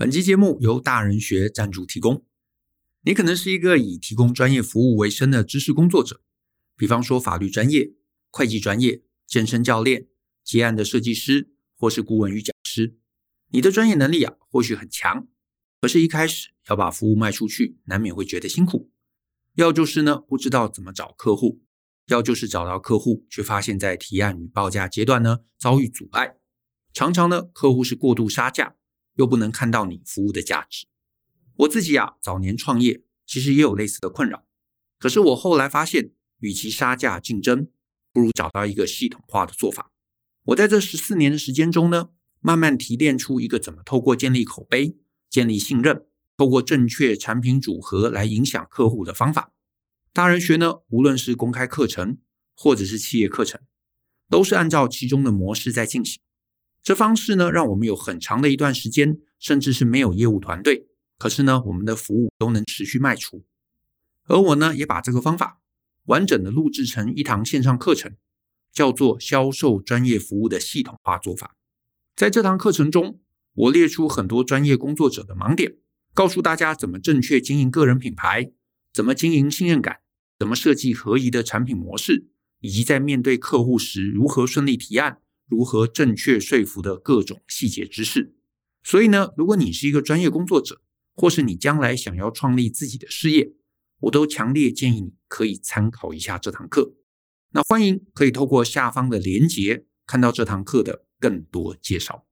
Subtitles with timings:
[0.00, 2.24] 本期节目由大人学赞助提供。
[3.00, 6.22] 你可能是一个以提供专业服务为生的知识工作者，
[6.76, 7.94] 比方说法律专业、
[8.30, 10.06] 会计专业、健身教练、
[10.44, 12.96] 接案的设计师，或是顾问与讲师。
[13.48, 15.26] 你的专业能力啊，或许很强，
[15.80, 18.92] 可是，一开始要把服务卖出去，难免会觉得辛苦。
[19.56, 21.58] 要就是呢，不知道怎么找客户；
[22.06, 26.36] 要就是找到客户，却发现在提案与报价阶段呢，遭遇阻碍。
[26.92, 28.76] 常常呢，客户是过度杀价。
[29.18, 30.86] 又不能看到你服务的价值。
[31.56, 34.46] 我自己啊，早年创业其实也有类似的困扰。
[34.98, 37.68] 可是我后来发现，与其杀价竞争，
[38.12, 39.90] 不如找到一个系统化的做法。
[40.46, 44.96] 我在这十四年的时间中呢，慢慢提炼出一个怎么透过建立口碑、
[45.28, 46.06] 建立信任，
[46.36, 49.52] 透过正确产品组合来影响客户的方法。
[50.12, 52.18] 大人学呢，无论是公开课程
[52.54, 53.60] 或者是企业课程，
[54.30, 56.20] 都是按照其中的模式在进行。
[56.82, 60.86] 这方式呢，让我们有很长的一段时间，甚至是没有业务团队，
[61.18, 63.44] 可是呢，我们的服务都能持续卖出。
[64.24, 65.60] 而我呢，也把这个方法
[66.04, 68.16] 完整的录制成一堂线上课程，
[68.72, 71.56] 叫做“销售专业服务的系统化做法”。
[72.16, 73.20] 在这堂课程中，
[73.54, 75.76] 我列出很多专业工作者的盲点，
[76.14, 78.50] 告诉大家怎么正确经营个人品牌，
[78.92, 80.00] 怎么经营信任感，
[80.38, 82.28] 怎么设计合宜的产品模式，
[82.60, 85.18] 以及在面对客户时如何顺利提案。
[85.48, 88.36] 如何正确说服的各种细节知识。
[88.82, 90.82] 所以呢，如果你是一个专业工作者，
[91.14, 93.52] 或是你将来想要创立自己的事业，
[94.00, 96.94] 我都强烈建议你可以参考一下这堂课。
[97.50, 102.26] 那欢迎可以透过下方的连结看到这堂课的更多介绍。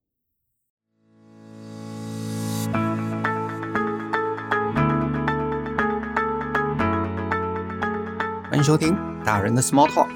[8.49, 8.95] 欢迎收听
[9.25, 10.09] 大人的 Small Talk，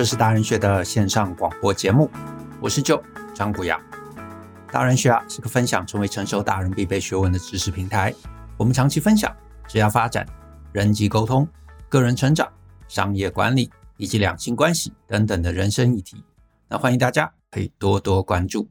[0.00, 2.10] 这是大人学的线上广播节目。
[2.58, 3.02] 我是 Joe
[3.34, 3.78] 张古雅，
[4.72, 8.14] 大人学啊是个分享成为成熟大人必备学问的知识平台。
[8.56, 9.30] 我们长期分享
[9.68, 10.26] 职业发展、
[10.72, 11.46] 人际沟通、
[11.90, 12.50] 个人成长、
[12.88, 16.24] 商业管理以及两性关系等等的人生议题。
[16.66, 18.66] 那欢迎大家可以多多关注。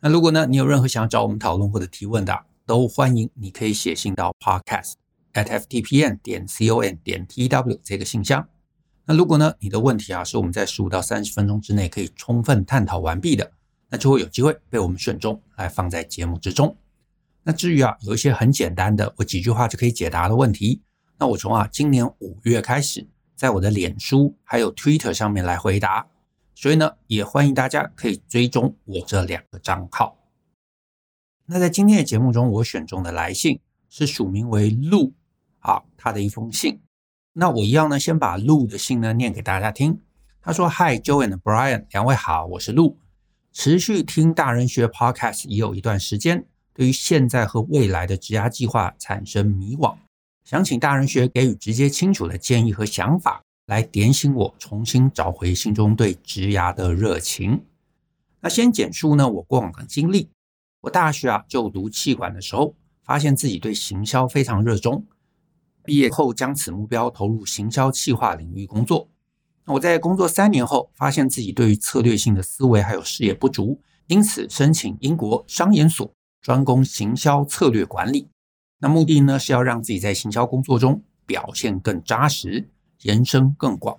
[0.00, 4.92] 那如果呢你有任何想要找我们讨论或者提问的，都欢迎你可以写信到 podcast
[5.32, 8.46] at ftpn 点 com 点 tw 这个信箱。
[9.08, 13.52] 那如果呢，你的问题啊是我们在十五到三十分钟之内可以充分探讨完毕的，
[13.88, 16.76] 那就会有机会被我们选中来放在节目之中。
[17.44, 20.82] 那至于啊，有一些很简单的，我几句话就可以解答的问题，
[21.18, 23.06] 那我从啊今年五月开始，
[23.36, 26.08] 在我的脸书还有 Twitter 上面来回答，
[26.56, 30.18] 所以呢，也欢迎大家可以追踪我这两个账号。
[31.44, 35.14] 那在今天的节目中，我选中的来信是署名为陆
[35.60, 36.80] 啊，他的一封信。
[37.38, 40.00] 那我一样呢，先把陆的信呢念给大家听。
[40.40, 42.96] 他说：“Hi Joe and Brian，两位好，我是鹿。
[43.52, 49.96] 持续听大人学 Podcast 已有一段时间，对于现在和未来的职涯计划产生迷惘，
[50.44, 57.62] 想请大人学给予直接清楚的建议和想法，来点醒我重新找回心中对职涯的热情。
[58.40, 60.30] 那先简述呢我过往的经历。
[60.80, 62.74] 我大学啊就读气管的时候，
[63.04, 65.04] 发现自己对行销非常热衷。”
[65.86, 69.08] 毕业后，将此目标投入行销企划领域工作。
[69.66, 78.28] 我在工作三年后，发现自己对于策略性的思维还有视野不足，因此申请英国商研所专攻行销策略管理。
[78.78, 82.68] 那目的呢，是要让自己在行销工作中表现更扎实，
[83.02, 83.96] 延伸更广。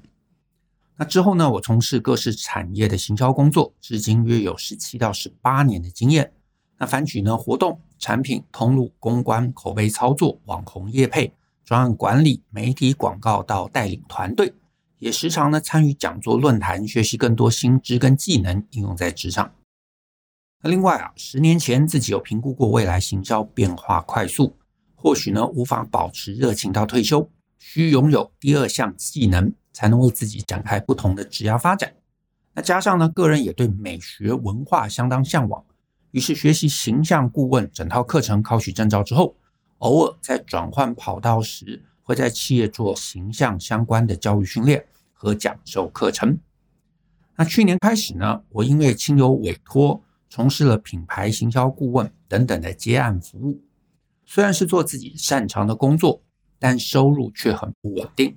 [0.97, 6.31] 那之后呢，我从事各式产业的行销工作，至今约有十七到十八年的经验。
[6.79, 11.33] 那凡举呢活动、产品通路、公关、口碑操作、网红业配。
[11.67, 14.53] 专案管理、媒体广告到带领团队，
[14.99, 19.53] 也时常呢参与讲座论坛，学习更多新知跟技能，应用在职场。
[20.63, 24.55] 那另外啊，十年前自己有评估过未来行销变化快速，
[24.95, 27.29] 或许呢无法保持热情到退休，
[27.59, 31.93] 需拥有第二项技能，才能为自己展开不同的职业发展。
[32.53, 35.61] 那加上呢，个人也对美学文化相当向往，
[36.11, 39.35] 于是学习形象顾问整套课程，考取证照之后。
[39.79, 46.39] 偶尔在转换跑道时，会在企业做形象相关的教育训练和讲授课程。
[47.35, 53.61] 那去年开始呢，我因为亲友委托，从事了品牌行销顾问等等的接案服务。
[54.25, 56.21] 虽然是做自己擅长的工作，
[56.57, 58.35] 但收入却很不稳定。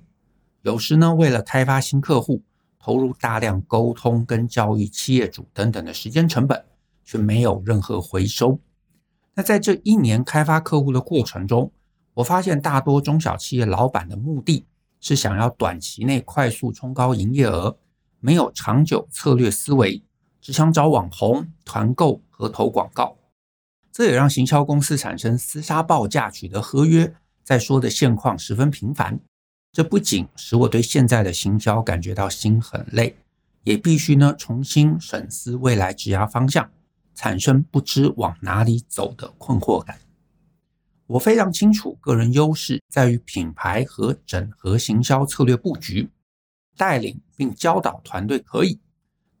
[0.61, 2.43] 有时呢，为了开发新客户，
[2.77, 6.63] 投入大量沟通跟教育企业主等等的时间成本，
[7.03, 8.59] 却没有任何回收。
[9.35, 11.71] 那在这一年开发客户的过程中，
[12.15, 14.65] 我发现大多中小企业老板的目的
[14.99, 17.77] 是想要短期内快速冲高营业额，
[18.19, 20.03] 没有长久策略思维，
[20.41, 23.15] 只想找网红、团购和投广告。
[23.91, 27.13] 这也让行销公司产生厮杀报价取得合约
[27.43, 29.19] 再说的现况十分频繁。
[29.71, 33.15] 这不仅使我对现在的行销感觉到心很累，
[33.63, 36.69] 也必须呢重新审视未来职涯方向，
[37.13, 39.99] 产生不知往哪里走的困惑感。
[41.07, 46.09] 我非常清楚，个人优势在于品牌和整合行销策略布局，
[46.77, 48.79] 带领并教导团队可以，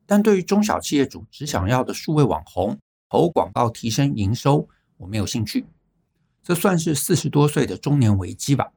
[0.05, 2.77] 但对于中小企业主只想要的数位网红
[3.09, 5.65] 投广告提升营收，我没有兴趣。
[6.43, 8.73] 这算是四十多岁的中年危机吧。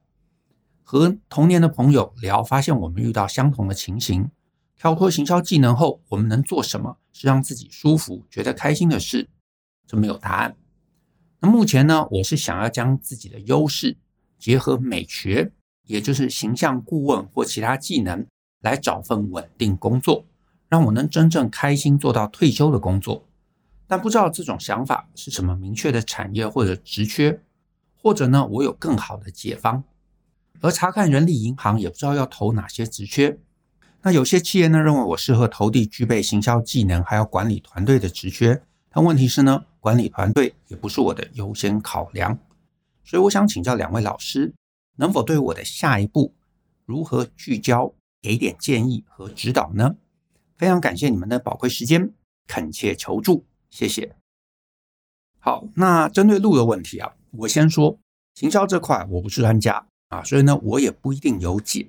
[0.83, 4.31] 和同年的朋友聊，发现我们遇到相同的情形。
[4.77, 9.29] 跳脱行销技能后，我们能做什么是让自己舒服、觉得开心的事？
[9.87, 10.57] 这没有答案。
[11.41, 13.97] 那目前呢，我是想要将自己的优势
[14.39, 15.53] 结合美学，
[15.85, 18.27] 也就是形象顾问或其他技能，
[18.61, 20.25] 来找份稳定工作，
[20.69, 23.27] 让我能真正开心做到退休的工作。
[23.87, 27.43] 但不知道这种想法是什么明确的产业或者职缺，
[27.95, 29.85] 或者呢，我有更好的解方。
[30.61, 33.39] 而查看人力银行也不知道要投哪些职缺。
[34.07, 38.63] 那有些企业呢，认为我适合投递具备行销技能还要管理团队的职缺。
[38.91, 42.39] 但问题是呢，管理团队也不是我的优先考量，
[43.03, 44.53] 所以我想请教两位老师，
[44.97, 46.35] 能否对我的下一步
[46.85, 49.97] 如何聚焦给点建议和指导呢？
[50.59, 52.13] 非常感谢你们的宝贵时间，
[52.47, 54.15] 恳切求助，谢谢。
[55.39, 57.99] 好，那针对路的问题啊，我先说，
[58.35, 61.89] 行销这块我不是专家啊，所以呢，我也不一定有解。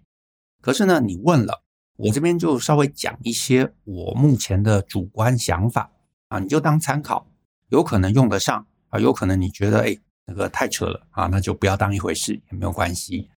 [0.62, 1.62] 可是呢，你问了，
[1.98, 5.92] 我这边就稍微讲一些我目前的主观想法。
[6.30, 7.28] 啊，你就当参考，
[7.70, 9.96] 有可能用得上啊，有可能你觉得哎，
[10.26, 13.30] 那个太扯了啊，那就不要当一回事，也没有关系。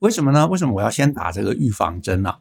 [0.00, 0.48] 为什么呢？
[0.48, 2.38] 为什么我要先打这个预防针呢？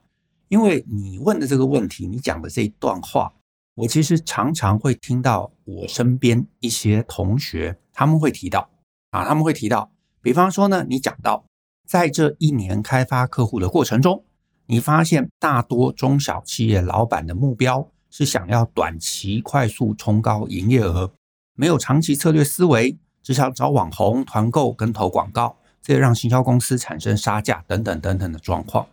[0.49, 3.33] 因为你问的这个问题，你讲的这一段话，
[3.75, 8.67] 我其实常常会听到我身边一些同学他们会提到
[9.11, 9.91] 啊，他们会提到，
[10.23, 11.45] 比方说呢，你讲到
[11.87, 14.25] 在这一年开发客户的过程中，
[14.65, 17.89] 你发现大多中小企业老板的目标。
[18.15, 21.11] 是想要短期快速冲高营业额，
[21.55, 28.87] 没有长期策略思维，只想找网红团购跟投广告，这也让行销公司产生杀价等等等等的状况。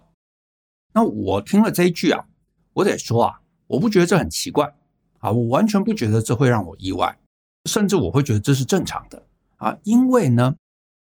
[0.95, 2.25] 那我听了这一句啊，
[2.73, 4.73] 我得说啊，我不觉得这很奇怪
[5.19, 7.19] 啊，我完全不觉得这会让我意外，
[7.67, 9.23] 甚至我会觉得这是正常的
[9.59, 10.57] 啊，因为呢，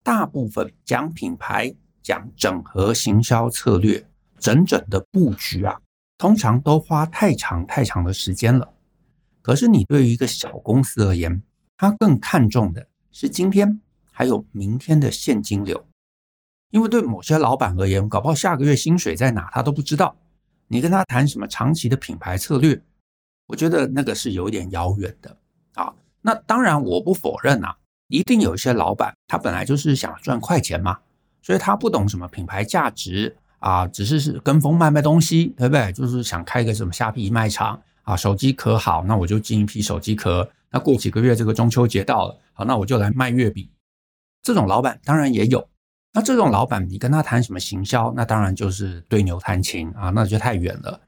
[0.05, 4.07] 大部分讲品牌、讲整合行销策略、
[4.45, 5.81] 整整的布局啊。
[6.19, 8.75] 通常都花太长太长的时间了。
[9.41, 11.43] 可是你对于一个小公司而言，
[11.79, 13.81] 他更看重的是今天
[14.13, 15.87] 还有明天的现金流。
[16.71, 20.15] 因为对某些老板而言，搞不好下个月薪水在哪他都不知道。
[20.69, 22.81] 你跟他谈什么长期的品牌策略，
[23.47, 25.37] 我觉得那个是有点遥远的
[25.75, 25.95] 啊。
[26.21, 27.77] 那当然我不否认啊，
[28.09, 31.01] 一定有一些老板他本来就是想赚快钱嘛，
[31.43, 33.37] 所以他不懂什么品牌价值。
[33.65, 35.91] 啊，只是是跟风卖卖东西，对不对？
[35.93, 40.47] 就是想开个什么虾皮卖场啊，手机壳好，那我就进一批手机壳。
[40.71, 43.67] 那过几个月，这个中秋节到了，好，那我就来卖月饼。
[44.43, 45.67] 这种老板当然也有。
[46.13, 51.01] 那这种老板，你跟他谈什么行销，那当然就是对牛弹琴啊，那就太远了。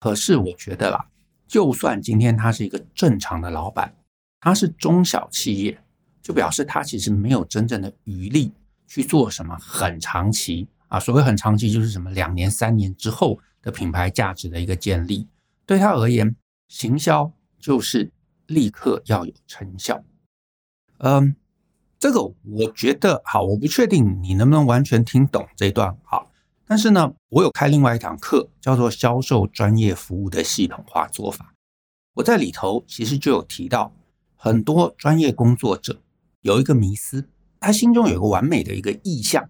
[0.00, 1.06] 可是我觉得啦，
[1.46, 3.94] 就算今天他是一个正常的老板，
[4.40, 5.78] 他是中小企业，
[6.20, 8.50] 就表示他其实没有真正的余力
[8.88, 10.66] 去做什么很长期。
[10.92, 15.26] 啊，所谓很长期，就是什么两年、三年之后的品牌价值的一个建立。
[15.64, 16.36] 对他而言，
[16.68, 18.12] 行销就是
[18.46, 20.04] 立刻要有成效。
[20.98, 21.34] 嗯，
[21.98, 25.96] 这个我觉得好，我不确定你能不能完全听懂这段。
[26.02, 26.30] 好，
[26.66, 31.54] 但是呢，我有开另外一堂课，叫做销售专业服务的系统化做法。
[32.16, 33.94] 我在里头其实就有提到，
[34.36, 36.02] 很多专业工作者
[36.42, 37.26] 有一个迷思，
[37.58, 39.48] 他心中有个完美的一个意象，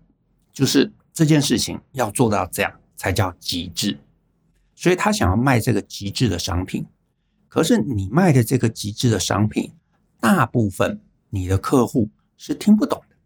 [0.53, 0.93] 就是。
[1.13, 3.99] 这件事情要做到这样才叫极致，
[4.75, 6.87] 所以他想要卖这个极致的商品。
[7.49, 9.73] 可是你卖的这个极致的商品，
[10.19, 13.17] 大部分你的客户是听不懂的，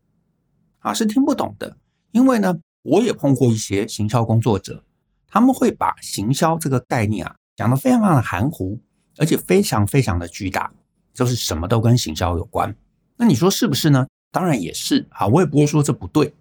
[0.80, 1.76] 啊，是听不懂的。
[2.10, 4.82] 因为呢，我也碰过一些行销工作者，
[5.28, 8.80] 他们会把行销这个概念啊讲得非常非常的含糊，
[9.16, 10.72] 而且非常非常的巨大，
[11.14, 12.74] 就是什么都跟行销有关。
[13.16, 14.06] 那你说是不是呢？
[14.32, 16.34] 当然也是啊，我也不会说这不对。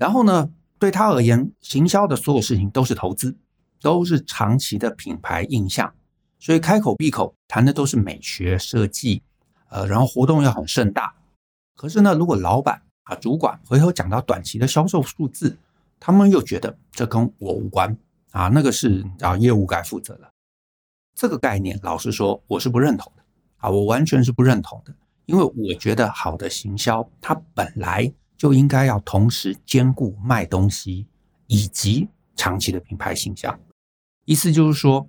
[0.00, 3.36] 然后呢，对他而言，行销的所有事情都是投资，
[3.82, 5.92] 都是长期的品牌印象，
[6.38, 9.22] 所以开口闭口谈的都是美学设计，
[9.68, 11.14] 呃，然后活动要很盛大。
[11.76, 15.58] 可是呢，如果老板啊、主管回头讲到短期的销售数字，
[15.98, 17.94] 他们又觉得这跟我无关
[18.30, 20.30] 啊，那个是啊业务该负责的。
[21.14, 23.22] 这个概念，老实说，我是不认同的
[23.58, 24.94] 啊，我完全是不认同的，
[25.26, 31.06] 因为我觉得好的行销，它本来就应该要同时兼顾卖东西
[31.46, 33.60] 以及长期的品牌形象。
[34.24, 35.06] 意思就是说，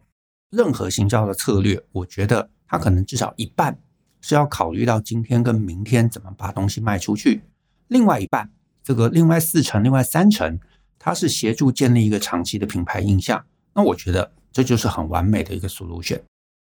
[0.50, 3.80] 任何行销的策略，我觉得它可能至少一半
[4.20, 7.44] 是要考虑到今天跟明天怎么把东西卖出去，
[7.88, 8.52] 另外一半，
[8.84, 10.60] 这个另外四成、另外三成，
[11.00, 13.46] 它是协助建立一个长期的品牌印象。
[13.74, 16.20] 那我觉得这就是很完美的一个 solution。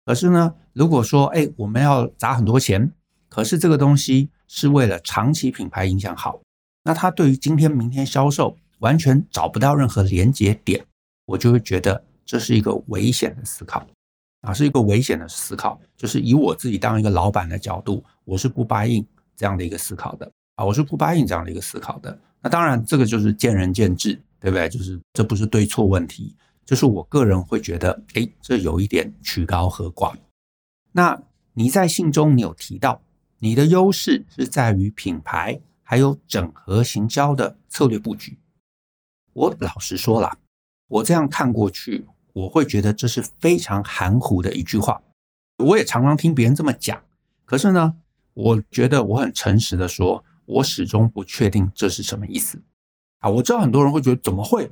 [0.05, 2.91] 可是呢，如果说，哎，我们要砸很多钱，
[3.29, 6.39] 可是这个东西是为了长期品牌影响好，
[6.83, 10.85] 那他对于今天、明天销售完全找不到任何连接点，
[11.25, 13.85] 我就会觉得这是一个危险的思考
[14.41, 15.79] 啊，是一个危险的思考。
[15.95, 22.17] 就是以我自己当一个老板的角度，我是不答应这样的一个思考的啊，我是不答应这样的一个思考的。
[22.41, 24.67] 那当然，这个就是见仁见智，对不对？
[24.67, 26.35] 就是这不是对错问题。
[26.65, 30.15] 就是我个人会觉得，哎，这有一点曲高和寡。
[30.91, 31.21] 那
[31.53, 33.01] 你在信中你有提到，
[33.39, 35.59] 你的优势是在于品牌
[35.91, 38.39] 还有整合行销的策略布局。
[39.33, 40.37] 我老实说了，
[40.87, 45.03] 我这样看过去，我会觉得这是非常含糊的一句话。
[45.57, 47.03] 我也常常听别人这么讲，
[47.43, 47.97] 可是呢，
[48.33, 52.61] 我觉得我很诚实的说，我始终不确定这是什么意思
[53.19, 53.29] 啊。
[53.29, 54.71] 我知道很多人会觉得怎么会？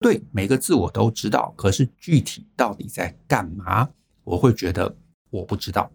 [0.00, 3.88] 对，每个字我都知道，可是具体到底在干嘛，
[4.24, 4.96] 我会觉得
[5.30, 5.92] 我不知道。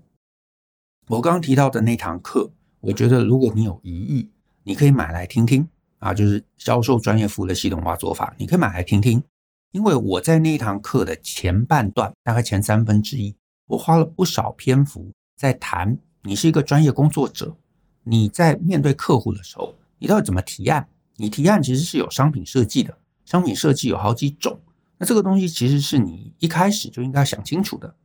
[1.08, 2.50] 我刚刚提到的那堂课，
[2.80, 4.30] 我觉得如果你有疑义，
[4.64, 5.68] 你可以买来听听
[6.00, 9.24] 啊，就是销售专业服务的系统化做法，你可以买来听听。
[9.72, 13.36] 因为我在那一堂课的前半段，大概前三分之一，
[13.68, 17.56] 我花了不少篇幅在谈，你是一个专业工作者，
[18.04, 20.88] 你在面对客户的时候，你到底怎么提案？
[21.16, 22.98] 你提案其实是有商品设计的。
[23.24, 24.60] 商品设计有好几种，
[24.98, 27.96] 那这个东西其实是你一开始就应该想清楚的。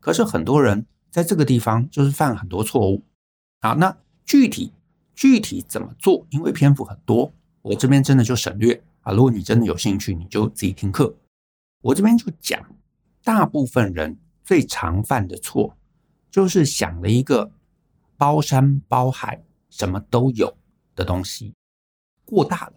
[0.00, 3.02] 可是很多人在这个地方就是犯很多错误。
[3.62, 4.72] 好，那具体
[5.14, 6.26] 具体怎么做？
[6.30, 9.12] 因为篇幅很多，我这边真的就省略啊。
[9.12, 11.14] 如果你真的有兴趣，你就自己听课。
[11.80, 12.60] 我这边就讲，
[13.22, 15.76] 大部分人最常犯的错，
[16.30, 17.50] 就是想了一个
[18.16, 20.56] 包山包海、什么都有
[20.94, 21.54] 的东西，
[22.24, 22.74] 过大了，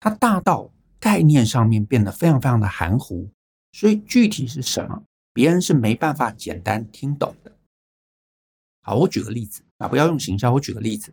[0.00, 0.70] 它大到。
[1.02, 3.28] 概念上面变得非常非常的含糊，
[3.72, 7.50] 所以具体是什么，别人是没办法简单听懂的。
[8.82, 11.12] 好，我举个例子啊，不要用行销，我举个例子。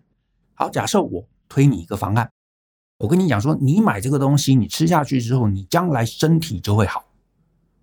[0.62, 2.30] 好，假设我推你一个方案，
[2.98, 7.06] 我跟你讲说，你买这个东西，你吃下去之后，你将来身体就会好，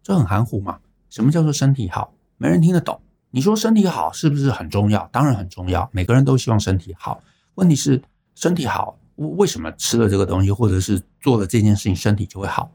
[0.03, 0.79] 这很含糊嘛？
[1.09, 2.13] 什么叫做身体好？
[2.37, 3.01] 没人听得懂。
[3.31, 5.09] 你说身体好是不是很重要？
[5.11, 7.23] 当然很重要，每个人都希望身体好。
[7.55, 8.03] 问题是
[8.35, 8.99] 身体好。
[9.15, 12.71] 为什么吃了这个东西，或者是做了这件事情，身体就会好？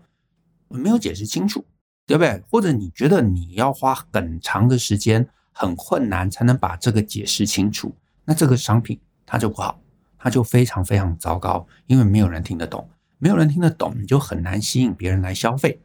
[0.70, 1.64] 我没有解释清楚，
[2.08, 2.42] 对不对？
[2.50, 7.94] 或者你觉得你要花很长的时间，很困难才能把这个解释清楚，
[8.26, 9.80] 那这个商品它就不好，
[10.22, 12.88] 它就非常非常糟糕，因为没有人听得懂，
[13.18, 15.82] 没有人听得懂，你就很难吸引别人来消费。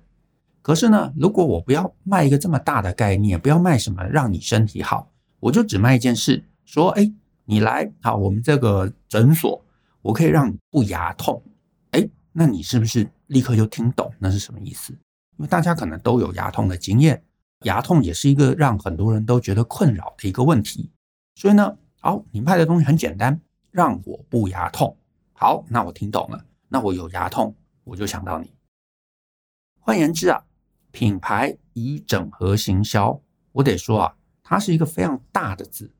[0.60, 7.10] 可是呢，如果我不要卖一个这么大的概念，不要卖什么让你身体好，我就只卖一件事，说，哎，
[7.46, 9.62] 你来，好，我们这个诊所。
[10.02, 11.42] 我可以让你不牙痛，
[11.90, 14.92] 哎，那你是不是立刻就听懂那是什么意思？
[14.92, 17.20] 因为大家可能都有牙痛的经验，
[17.64, 20.92] 牙痛也是一个让很多人都觉得困扰的一个问题。
[21.34, 23.40] 所以呢，好，你卖的东西很简单，
[23.76, 24.96] 让我不牙痛。
[25.34, 27.54] 好，那我听懂了，那我有牙痛，
[27.84, 28.50] 我就想到你。
[29.78, 30.42] 换言之啊，
[30.92, 33.20] 品牌与整合行销，
[33.52, 35.92] 我得说啊，它是一个非常大的字。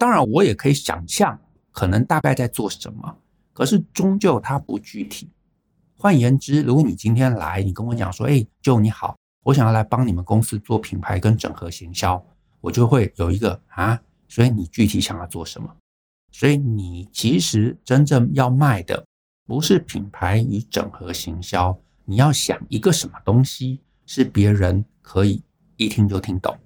[0.00, 1.38] 当然，我也可以想象，
[1.70, 3.16] 可能大概在做什么。
[3.52, 5.30] 可是终究它不具体。
[5.96, 12.20] 换言之，如果你今天来，你跟我讲说：“哎，Joe 你好，我想要来帮你们公司做品牌跟整合行销。”
[12.60, 15.76] 我就会有一个啊，所以你具体想要做什么？
[16.32, 19.04] 所以你其实真正要卖的
[19.46, 25.40] 不是品牌与整合行销，你要想一个什么东西是别人可以
[25.76, 26.58] 一听就听懂。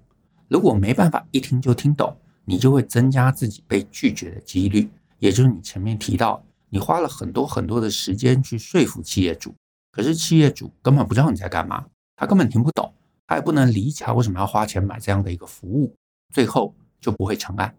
[0.48, 6.42] 如果没办法一听就听懂，你就会增加自己被拒绝的几率，也就是你前面提到。
[6.68, 9.54] 你花了很多很多的时间去说服企业主，
[9.92, 12.92] 可是企业主根本不知道你在干嘛，他根本听不懂，
[13.28, 15.94] 他也不能理解为什么要花钱买这样的一个服务，
[16.34, 17.72] 最后就不会成案，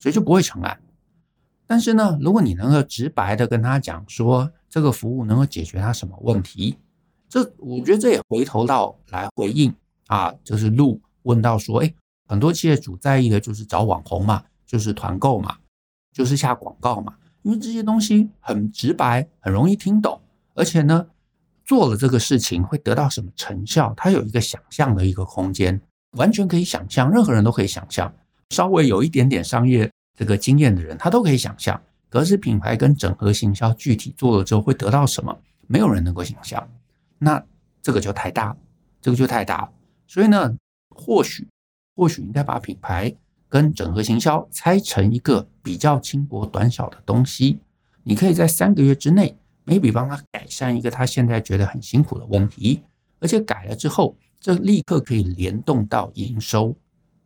[0.00, 0.80] 所以就不会成案。
[1.66, 6.76] 但是呢，如果你能够直白的跟他讲说这个服务能够解决他什么问题，
[7.28, 9.74] 这我觉得这也回头到来回应
[10.06, 11.94] 啊，就是路问到说，哎，
[12.26, 15.56] 很多企业主在意的就是找网红嘛，就是团购嘛，
[16.12, 17.14] 就是下广告嘛。
[17.42, 20.20] 因为这些东西很直白，很容易听懂，
[20.54, 21.06] 而且呢，
[21.64, 25.80] 做了这个事情会得到什么成效，它有一个想象的一个空间，
[26.12, 28.12] 完全可以想象，任何人都可以想象。
[28.50, 36.68] 稍微有一点点商业这个经验的人，他都可以想象，格式品牌跟整合行销具体做了之后会得到什么，没有人能够想象。
[37.18, 37.44] 那
[37.82, 38.56] 这个就太大了，
[39.00, 39.70] 这个就太大了。
[40.06, 40.56] 所以呢，
[40.90, 41.48] 或许
[41.96, 43.12] 或许应该把品牌
[43.48, 47.58] 跟整合行销拆成一个比较轻薄短小的东西。
[48.02, 52.82] 你可以在三个月之内，maybe 帮他改善一个他现在觉得很辛苦的问题，
[53.18, 56.76] 而且改了之后，这立刻可以联动到营收。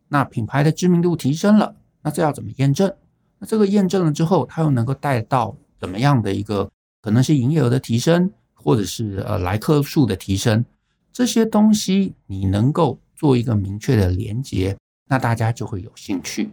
[0.07, 1.75] 那品牌的知名度提升了。
[2.09, 2.91] 那这要怎么验证？
[3.37, 6.67] 那这个验证了之后，它又能够带到怎么样的一个
[7.03, 10.65] 可能是营业额的提升，或者是呃来客数的提升？
[11.13, 14.75] 这些东西你能够做一个明确的连接，
[15.07, 16.49] 那大家就会有兴趣。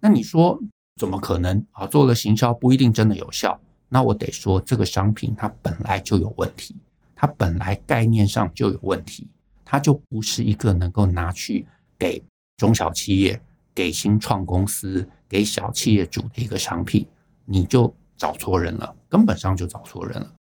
[0.00, 0.58] 那你说
[0.96, 1.86] 怎么可能啊？
[1.86, 3.60] 做了行销不一定真的有效？
[3.90, 6.74] 那我得说，这个商品它本来就有问题，
[7.14, 9.28] 它本来概念上就有问题，
[9.66, 11.66] 它就不是一个能够拿去
[11.98, 12.22] 给
[12.56, 13.38] 中小企业。
[13.78, 17.06] 给新创公司、给小企业主的一个商品，
[17.44, 20.34] 你就找错人了，根本上就找错人了。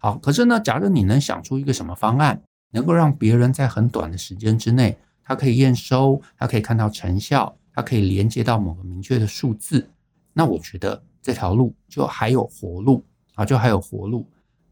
[0.00, 2.40] 好，可是呢，假如你能想出一个什么方案，
[2.70, 9.90] 能够让别人在很短的时间之内，他可以验收，他可以看到成效，他可以连接到某个明确的数字，
[10.32, 13.04] 那我觉得这条路就还有活路
[13.34, 14.26] 啊，就还有活路。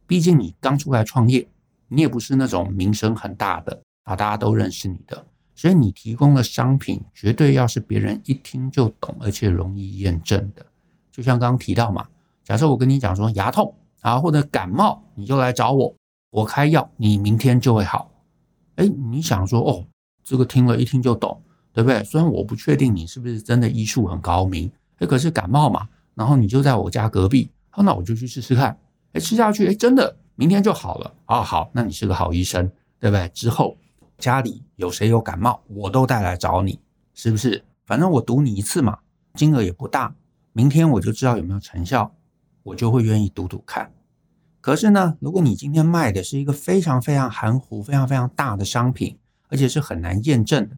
[0.06, 1.46] 毕竟你刚出来创业，
[1.88, 5.26] 你也不是那种名声很大的啊，大家都认识你的。
[5.56, 10.64] 所以你提供的商品绝对要是别人一听就懂，而且容易验证的。
[11.10, 12.06] 就像刚刚提到嘛，
[12.44, 15.94] 假设我跟你讲说牙痛啊，或者感冒，你就来找我，
[16.30, 18.10] 我开药，你明天就会好。
[18.74, 19.82] 哎，你想说哦，
[20.22, 21.40] 这个听了一听就懂，
[21.72, 22.04] 对不对？
[22.04, 28.78] 虽然我不确定你是不是真的医术很高明，哎，可是感冒嘛，然后你就在我家隔壁，那我就去试试看。
[29.14, 31.40] 哎，吃下去，哎，真的明天就好了啊。
[31.40, 32.70] 好，那你是个好医生，
[33.00, 33.26] 对不对？
[33.30, 33.74] 之后。
[34.18, 36.80] 家里有谁有感冒，我都带来找你，
[37.14, 37.64] 是不是？
[37.84, 38.98] 反正我赌你一次嘛，
[39.34, 40.14] 金额也不大，
[40.52, 42.14] 明天我就知道有没有成效，
[42.62, 43.92] 我就会愿意赌赌看。
[44.60, 49.16] 可是呢，如果你今天卖的是一个非常非常含糊、非常非常大的商品，
[49.48, 50.76] 而且是很难验证的，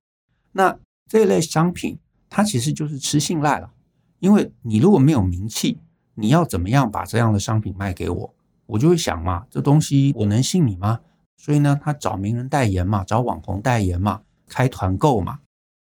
[0.53, 1.99] 那这类商品
[2.29, 3.73] 它其实就是吃信赖了。
[4.19, 5.79] 因为你如果没有名气，
[6.15, 8.35] 你要怎么样把这样的商品卖给我？
[8.67, 11.01] 我就会想嘛，这东西我能信你吗？
[11.39, 15.39] 所以呢，他找名人代言嘛，找网红代言嘛，开团购嘛，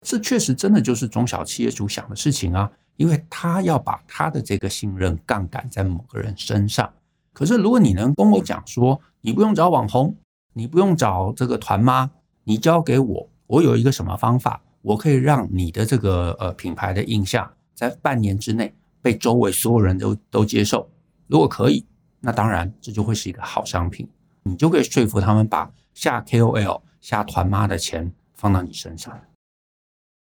[0.02, 6.93] 这确实真的就是中小企业主想的事情啊，因为他要把他的这个信任杠杆在某个人身上。
[7.34, 10.15] 可是如果你能跟我讲说，你不用找网红，
[10.54, 12.12] 你不用找这个团妈，
[12.43, 20.89] 你交给我，我有一个什么方法，我可以让你的这个呃品牌的印象在半年之内被周围所有人都都接受。
[21.28, 21.86] 如果可以，
[22.19, 24.06] 那当然这就会是一个好商品。
[24.49, 29.19] 你就可以说服他们把下 KOL、下团妈的钱放到你身上。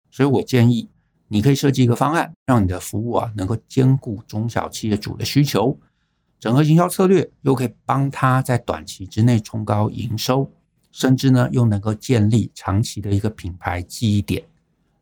[0.10, 0.90] 所以我建议
[1.30, 5.80] 你可以设计一个方案，让你的服务啊能够兼顾中小企业主的需求，
[6.40, 10.52] 整合营销策略又可以帮他在短期之内冲高营收，
[10.92, 14.44] 甚至呢又能够建立长期的一个品牌记忆点。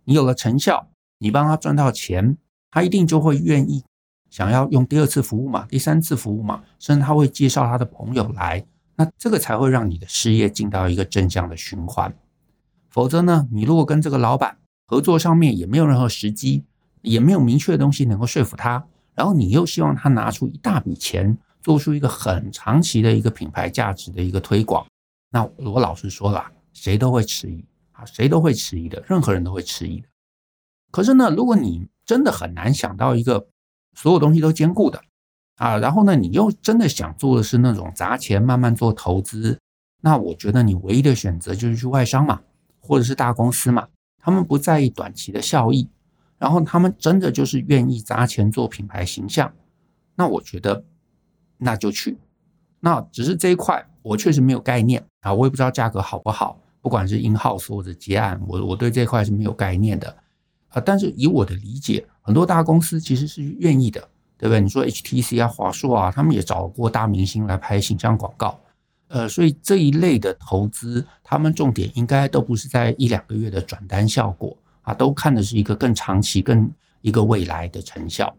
[0.03, 2.37] 你有了成效，你帮他赚到钱，
[2.71, 3.83] 他一定就会愿意
[4.29, 8.65] 想要用第二次服务嘛，第三次服务嘛，甚至他会介绍他的朋友来。
[8.99, 12.13] 那这个才会让你的事业进到一个正向的循环，
[12.89, 14.57] 否则呢，你如果跟这个老板
[14.87, 16.65] 合作上面也没有任何时机，
[17.01, 18.85] 也没有明确的东西能够说服他，
[19.15, 24.85] 然后你又希望他拿出一大笔钱，做出一个很长期的一个品牌价值的一个推广，
[25.31, 30.07] 那我老实说了，谁都会迟疑啊，谁都会迟疑的，任何人都会迟疑的。
[30.91, 33.47] 可是呢，如果你真的很难想到一个
[33.95, 35.01] 所有东西都兼顾的。
[35.59, 39.59] 啊，然后呢，你又真的想做的是那种砸钱慢慢做投资，
[39.99, 42.39] 那我觉得你唯一的选择就是去外商嘛，
[42.79, 43.85] 或者是大公司嘛，
[44.17, 45.89] 他们不在意短期的效益，
[46.37, 49.53] 然后他们真的就是愿意砸钱做品牌形象，
[50.15, 50.81] 那我觉得
[51.57, 52.17] 那就去，
[52.79, 60.15] 那只是这一块我确实没有概念啊，我也不知道价格好不好，不管是 in house 或者接案，我我对这块是没有概念的
[60.69, 64.07] 啊，但是以我的理解，很多大公司其实是愿意的。
[64.39, 64.61] 对不对？
[64.61, 68.57] 你说 HTC 啊、华硕啊，他们也找过大明星来拍形象广告，
[69.09, 76.71] 呃，所以这一类的投资，他们重点应该都不是在一两个月的转单效果啊，都看的是一个更长期、更
[77.01, 78.33] 一个未来的成效。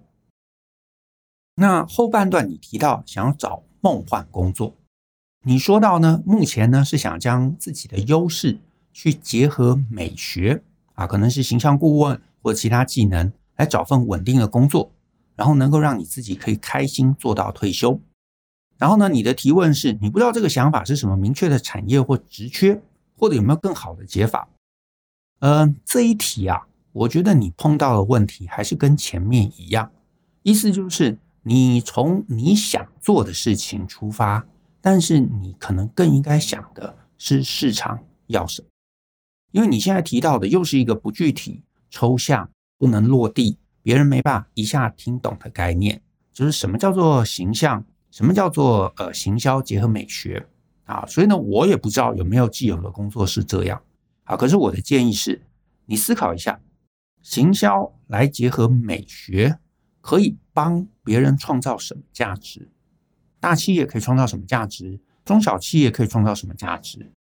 [1.56, 4.74] 那后半段你提到想要找梦幻工作，
[5.44, 8.58] 你说到呢，目前呢是想将自己的优势
[8.94, 10.62] 去结合美学
[10.94, 14.90] 啊，可能是形象顾问或其他技能来找份稳定的工作。
[15.40, 17.98] 然后能够让你自己可以开心做到退休。
[18.76, 22.83] 然后呢，你的提问是你不知道这个想法是什么明确的产业或职缺，
[23.16, 24.50] 或者有没有更好的解法？
[25.38, 29.90] 嗯、这一题啊，我觉得你碰到的问题还是跟前面一样，
[30.42, 34.46] 意思就是你从你想做的事情出发，
[34.83, 38.68] 但是你可能更应该想的是市场要什么，
[39.53, 46.00] 因为你现在提到的又是一个不具体、抽象、不能落地，别人没办法一下听懂的概念，
[46.32, 50.46] 就是什么叫做形象，什么叫做呃行销结合美学
[50.84, 53.82] 啊，所以呢，我也不知道有没有既有的工作是这样
[54.24, 55.42] 啊，可是我的建议是，
[55.86, 56.60] 你思考一下。
[57.22, 59.58] 行销来结合美学，
[60.00, 62.70] 可以帮别人创造什么价值？
[63.38, 64.98] 大企业可以创造什么价值？
[65.22, 67.12] 中小企业可以创造什么价值？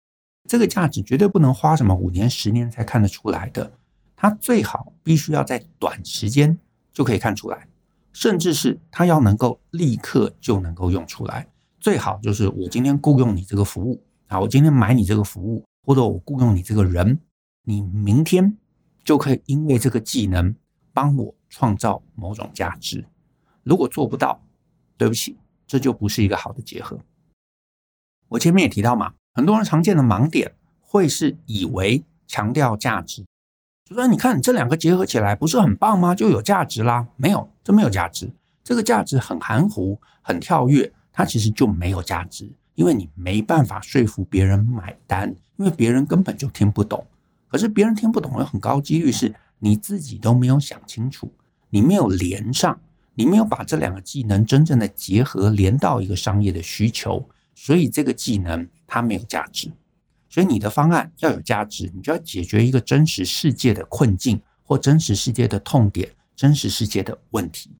[0.48, 3.72] 这个价值绝对不能花什么五年、十年才看得出来的，
[4.18, 6.58] 它最好必须要在短时间
[6.92, 7.68] 就可以看出来，
[8.12, 11.48] 甚至是它要能够立刻就能够用出来。
[11.78, 17.20] 最好就是我今天雇佣你这个服务啊，我今天买你这个服务，或者我雇佣你这个人，
[17.62, 18.58] 你明天。
[19.04, 20.54] 就可以因为这个技能
[20.92, 23.06] 帮我创造某种价值。
[23.62, 24.42] 如果做不到，
[24.98, 27.00] 对不起，这就不是一个好的结合。
[28.28, 30.52] 我前面也提到嘛，很多人常见的盲点
[30.82, 33.24] 会是以为强调价值，
[33.88, 36.14] 就说你看这两个结合起来不是很棒吗？
[36.14, 37.06] 就有价值啦。
[37.16, 38.30] 没有，这没有价值。
[38.62, 47.02] 这个价值很含糊，很跳跃，它其实就没有价值，因为你没办法说服别人买单，因为别人根本就听不懂。
[47.48, 51.32] 可是别人听不懂，有很高几率是你自己都没有想清楚，
[51.70, 52.78] 你没有连上，
[53.14, 59.72] 你没有把这两个技能真正的结合，连到一个商业的需求，所以这个技能它没有价值。
[60.38, 67.72] 所以你的方案要有价值，你就要解决一个真实世界的困境或真实世界的痛点、真实世界的问题。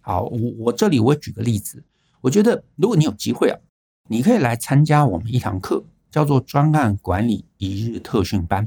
[0.00, 1.84] 好，我我这里我举个例子，
[2.22, 3.60] 我觉得如果你有机会啊，
[4.08, 8.66] 你可以来参加我们一堂课，叫做专案管理一日特训班。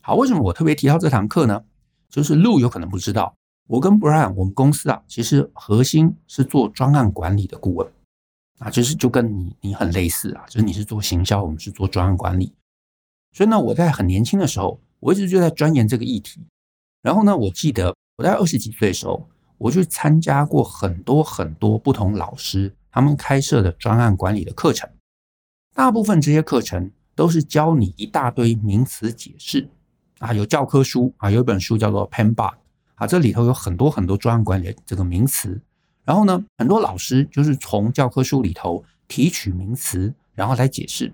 [0.00, 1.62] 好，为什么我特别提到这堂课呢？
[2.10, 3.36] 就是路有可能不知道，
[3.68, 7.88] 我跟 Brian 我们公司啊，其实核心是做专案管理的顾问
[8.58, 12.52] 啊，其实就跟你你很类似啊，就是你是做行销，我们是做专案管理。
[13.32, 16.40] 所以呢，我在很年轻的时候，我一直就在钻研这个议题。
[17.02, 24.88] 然后呢，我记得我在二十几岁的时候，我去参加过很多很多不同老师他们开设的专案管理的课程，
[25.74, 29.68] 大部分这些课程都是教你一大堆名词解释。
[30.20, 32.34] 啊，有教科书啊，有一本书叫做《PMBOK》
[32.94, 35.60] 啊，这里头有很多很多专案管理这个名词。
[36.04, 41.12] 然后呢，很多老师就是从教科书里头提取名词，然后来解释。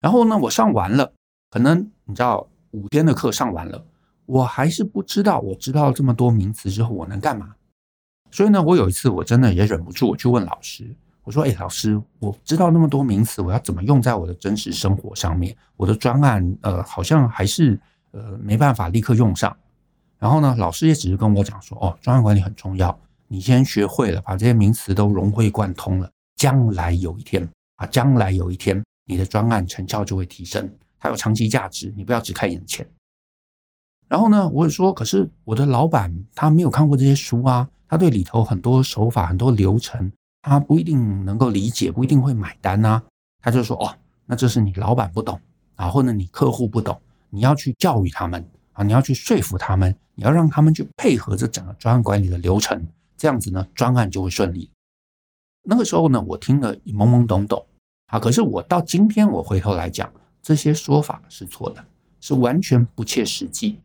[0.00, 1.12] 然后呢，我上完了，
[1.50, 3.84] 可能你知道五天的课上完了，
[4.26, 7.54] 我还是不知道，我知道这么多名词之后我能干嘛？
[8.30, 10.94] 所以呢，我有一次我真的也忍不住，我去问老师。
[11.24, 15.56] 我说：“哎，老师，我知道那么多名词，我要怎么用在我的真实生活上面？
[15.76, 17.78] 我的专案，呃，好像还是
[18.10, 19.56] 呃没办法立刻用上。
[20.18, 22.98] 然后呢，老师也只是跟我讲说，哦，专案管理很重要，
[23.32, 32.86] 你先学会了，把这些名词都融会贯通了，将来有一天啊，将来有一天，你的专案成效就会提升，它有长期价值，你不要只看眼前。
[34.06, 40.12] 然后呢，我也说，可是我的老板他没有看过这些书啊，他对里头很多手法、很多流程。”
[40.44, 43.00] 他不一定能够理解，不一定会买单呐。
[43.40, 45.40] 他就说：“哦，那这是你老板不懂
[45.76, 52.86] 啊，或者你客户不懂，你要去教育他们啊，你要去说服他们，你要让他们去配合这整个专案管理的流程，
[53.22, 54.68] 这样子呢，专案就会顺利。”
[55.62, 57.64] 那个时候呢，我听了懵懵懂懂
[58.06, 58.18] 啊。
[58.18, 61.84] 可是我到今天，我回头来讲，这些说法是错的，
[62.20, 63.78] 是完全不切实际。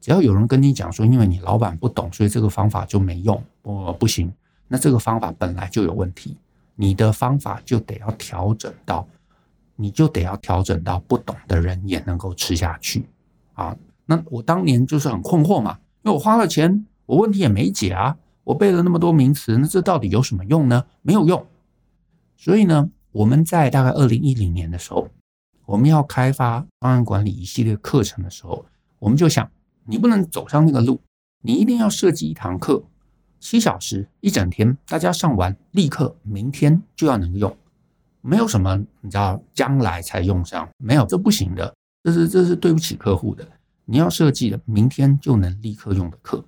[0.00, 4.32] 只要有人跟你讲说，因为你老板不懂，所以这个方法就没用，不不行。
[4.66, 6.36] 那这个方法本来就有问题，
[6.74, 9.06] 你的方法就得要调整到，
[9.76, 13.06] 你就得要调整到不懂的人也能够吃下去
[13.52, 13.76] 啊。
[14.04, 20.84] 那我当年就是很困惑嘛，因为我花了钱，我问题也没解啊，我背了那么多名词，那这到底有什么用呢？
[21.02, 21.44] 没有用。
[22.36, 25.08] 所以呢，我们在大概二零一零年的时候，
[25.66, 28.66] 我们要开发方案管理一系列课程的时候，
[28.98, 29.50] 我们就想，
[29.86, 31.00] 你不能走上那个路，
[31.42, 32.82] 你一定要设计一堂课。
[33.40, 37.54] 七小时一整天，大家上完立刻明天就要能用，
[38.22, 43.46] 没有什么你知道将来才用上，没有，这不行的，这是这是对不起客户的。
[43.84, 46.42] 你要设计的明天就能立刻用的课，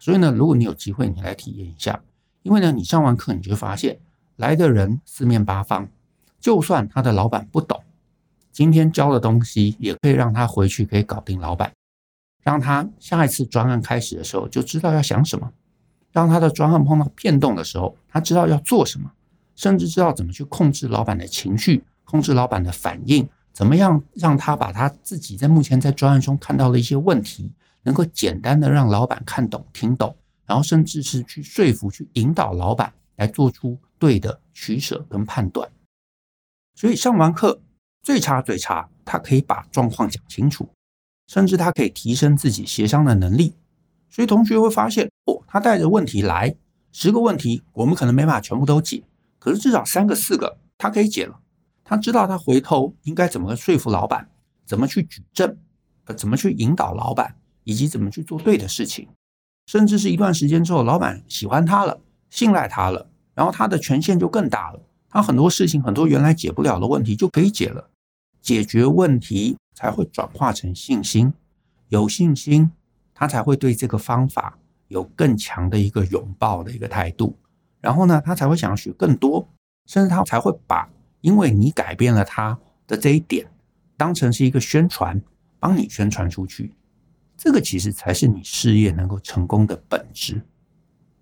[0.00, 2.02] 所以呢，如果你有机会，你来体验一下，
[2.42, 4.00] 因为呢，你上完课你就发现
[4.36, 5.86] 来的人四面八方，
[6.40, 7.78] 就算他的老板不懂，
[8.50, 11.70] 今天教的东西也可以让他回去可以搞定老板，
[12.42, 15.52] 让他下一次专案开始的时候就知道要想什么。
[16.12, 19.12] 当他的专案碰到变动的时候，他知道要做什么，
[19.54, 30.16] 甚至知道怎么去控制老板的情绪，控制老板的反应，怎么样让他把他自己在目前在专案中看到的一些问题，能够简单的让老板看懂、听懂，
[30.46, 35.70] 然后甚至是去说服、去引导老板来做出对的取舍跟判断。
[36.74, 37.60] 所以上完课
[38.02, 40.68] 最差最差，他可以把状况讲清楚，
[41.26, 43.54] 甚至他可以提升自己协商的能力。
[44.08, 46.56] 所以同学会发现，哦，他带着问题来，
[46.90, 49.04] 十个问题我们可能没办法全部都解，
[49.38, 51.40] 可是至少三个四个他可以解了。
[51.84, 54.28] 他知道他回头应该怎么说服老板，
[54.64, 55.56] 怎么去举证，
[56.04, 57.36] 呃，怎么去引导老板，
[57.70, 59.06] 以及怎么去做对的事情。
[59.66, 64.80] 甚至是一段时间之后，老板喜欢他了，信赖他了，然后他的权限就更大了。
[65.08, 67.88] 他很多事情，很多原来解不了的问题就可以解了，
[68.42, 71.32] 解决问题才会转化成信心，
[71.88, 72.72] 有信心，
[73.14, 77.38] 他才会对这个方法有更强的一个拥抱的一个态度，
[77.80, 79.48] 然后呢，他才会想要学更多，
[79.86, 83.46] 甚至他才会把因为你改变了他的这一点，
[83.96, 85.22] 当成是一个宣传，
[85.60, 86.72] 帮你宣传出去，
[87.42, 90.42] 这个其实才是你事业能够成功的本质，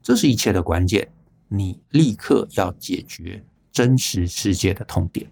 [0.02, 1.08] 这是一切的关键，
[1.46, 3.44] 你立刻要解决。
[3.70, 5.30] 真实世界的痛点，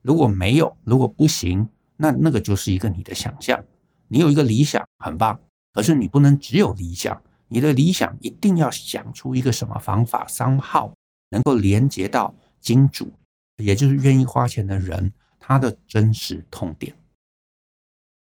[0.00, 1.68] 如果没有，如果不行，
[1.98, 3.62] 那那个就是一个你的想象。
[4.06, 5.38] 你有一个理想，很棒，
[5.74, 10.94] 可是你不能只有理想，你的理想一定要想出一个什么方法商号
[11.28, 13.12] 能够连接到金主，
[13.58, 16.96] 也就是愿意花钱的人，他的真实痛点。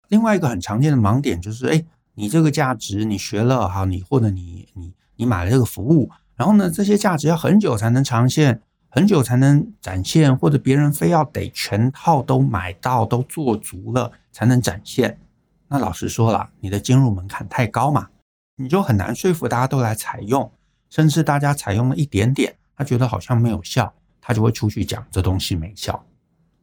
[0.10, 1.84] 另外一个很常见的盲点就是，哎，
[2.16, 8.62] 你这个价值你学了哈，你或者你你你买了这个服务，然后呢，这些价值要很久才能长现。
[8.90, 15.20] 很久才能展现，或者别人非要得全套都买到，都做足了才能展现。
[15.68, 18.08] 那老实说了，你的进入门槛太高嘛，
[18.56, 20.50] 你就很难说服大家都来采用。
[20.90, 26.02] 甚至大家采用了一点点，他觉得好像没有效，他就会出去讲这东西没效。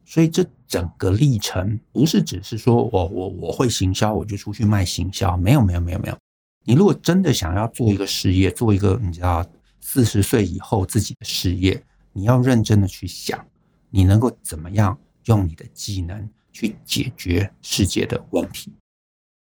[0.04, 5.36] 所以这整个历程不是只是说我我我会行销，我就出去卖行销。
[5.36, 6.18] 没有没有没有没有。
[6.64, 9.44] 你如果真的想要做一个事业，做一个你知道
[9.80, 11.82] 四十岁以后自己的事业。
[12.16, 13.44] 你要认真的去想，
[13.90, 18.72] 你能够怎么样用你的技能去解决世界的问题。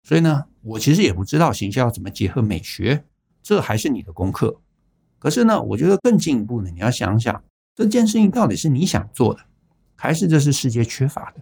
[0.04, 3.04] 所以呢，我其实也不知道行销要怎么结合美学，
[3.42, 4.56] 这还是你的功课。
[5.18, 7.44] 可是呢，我觉得更进一步呢，你要想想
[7.76, 9.40] 这件事情到底是你想做的，
[10.00, 11.42] 还是这是世界缺乏的？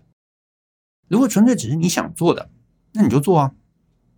[1.08, 2.50] 如果纯粹只是你想做的，
[2.92, 3.54] 那你就做啊，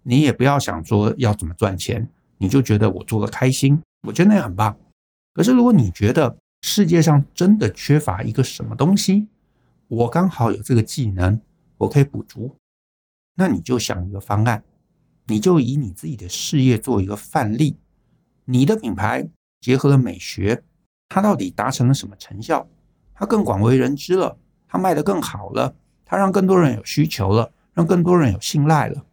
[0.03, 4.79] 你也不要想说要怎么赚钱，你就觉得我做的开心，我觉得那也很棒。
[5.33, 9.27] 可是如果你觉得，世界上真的缺乏一个什么东西，
[9.89, 11.41] 我刚好有这个技能，
[11.77, 12.55] 我可以补足。
[13.35, 14.63] 那你就想一个方案，
[15.25, 17.75] 你就以你自己的事业做一个范例，
[18.45, 19.27] 你的品牌
[19.59, 20.63] 结合了美学，
[21.09, 22.65] 它到底达成了什么成效？
[23.19, 29.05] 它更广为人知了，它卖得更好了，它让更多人有需求了，让更多人有信赖了。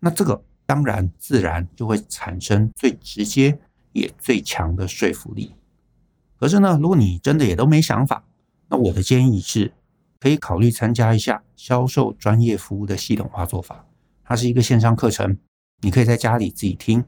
[0.00, 3.58] 那这个当然自然就会产生最直接
[3.92, 5.54] 也最强的说服力。
[6.38, 8.22] 可是呢，如果你真的也都没想法，
[8.68, 9.72] 那我的建议是，
[10.20, 13.86] 可以考虑参加一下销售专业服务的系统化做法。
[14.22, 15.38] 它是一个线上课程，
[15.80, 17.02] 你可以在家里自己听。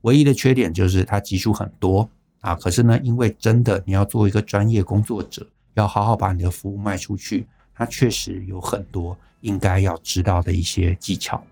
[0.00, 2.56] 唯一的缺点就是它集数很多啊。
[2.56, 11.44] 可是呢，因为真的你要做一个专业工作者，要好好把你的服务卖出去，它确实有很多应该要知道的一些技巧。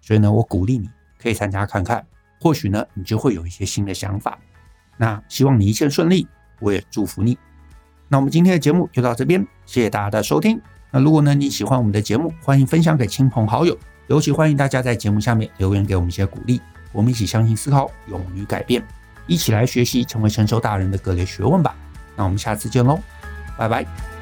[0.00, 0.88] 所以呢，我鼓励你
[1.18, 2.06] 可以参加看看，
[2.40, 4.38] 或许呢，你就会有一些新的想法。
[4.96, 6.28] 那希望你一切顺利。
[6.60, 7.36] 我也祝福你。
[8.08, 10.58] 那我们今天的节目就到这边，谢谢大家的收听。
[10.90, 16.62] 那如果呢，你喜欢我们的节目，欢迎分享给亲朋好友，尤其欢迎大家在节目下面留言给我们一些鼓励。
[16.92, 18.82] 我们一起相信思考，勇于改变，
[19.26, 21.74] 一起来学习成为成熟大人的各类学问吧。
[22.16, 22.98] 那我们下次见喽，
[23.56, 24.13] 拜拜。